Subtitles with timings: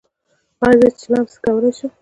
[0.63, 1.89] ایا زه چلم څکولی شم؟